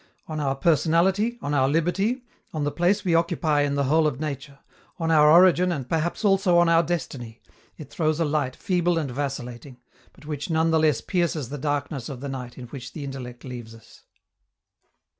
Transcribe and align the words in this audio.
On 0.27 0.39
our 0.39 0.55
personality, 0.55 1.37
on 1.43 1.53
our 1.53 1.69
liberty, 1.69 2.23
on 2.55 2.63
the 2.63 2.71
place 2.71 3.05
we 3.05 3.13
occupy 3.13 3.61
in 3.61 3.75
the 3.75 3.83
whole 3.83 4.07
of 4.07 4.19
nature, 4.19 4.57
on 4.97 5.11
our 5.11 5.29
origin 5.29 5.71
and 5.71 5.87
perhaps 5.87 6.25
also 6.25 6.57
on 6.57 6.67
our 6.67 6.81
destiny, 6.81 7.39
it 7.77 7.91
throws 7.91 8.19
a 8.19 8.25
light 8.25 8.55
feeble 8.55 8.97
and 8.97 9.11
vacillating, 9.11 9.79
but 10.11 10.25
which 10.25 10.49
none 10.49 10.71
the 10.71 10.79
less 10.79 11.01
pierces 11.01 11.49
the 11.49 11.59
darkness 11.59 12.09
of 12.09 12.19
the 12.19 12.29
night 12.29 12.57
in 12.57 12.65
which 12.69 12.93
the 12.93 13.03
intellect 13.03 13.43
leaves 13.43 13.75
us. 13.75 14.01